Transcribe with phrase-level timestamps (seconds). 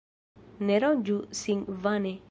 [0.69, 2.17] Ne ronĝu sin vane.